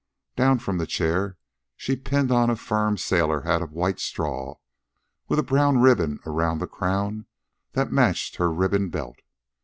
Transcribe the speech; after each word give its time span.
Down 0.35 0.57
from 0.57 0.79
the 0.79 0.87
chair, 0.87 1.37
she 1.75 1.95
pinned 1.95 2.31
on 2.31 2.49
a 2.49 2.55
firm 2.55 2.97
sailor 2.97 3.41
hat 3.41 3.61
of 3.61 3.71
white 3.73 3.99
straw 3.99 4.55
with 5.27 5.37
a 5.37 5.43
brown 5.43 5.77
ribbon 5.77 6.19
around 6.25 6.57
the 6.57 6.65
crown 6.65 7.27
that 7.73 7.91
matched 7.91 8.37
her 8.37 8.51
ribbon 8.51 8.89
belt. 8.89 9.17